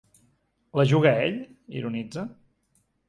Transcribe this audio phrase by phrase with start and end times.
[0.79, 1.37] La juga ell?,
[1.83, 2.25] ironitza.